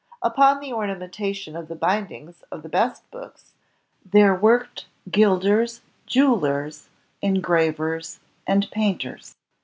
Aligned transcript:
Ujwn 0.23 0.59
the 0.61 0.73
ornamentation 0.73 1.55
of 1.55 1.67
the 1.67 1.75
bindings 1.75 2.41
of 2.51 2.63
the 2.63 2.69
best 2.69 3.03
books, 3.11 3.53
there 4.03 4.33
worked 4.33 4.87
gilders, 5.11 5.81
jewelers, 6.07 6.89
engravers, 7.21 8.19
and 8.47 8.67
painters. 8.71 9.35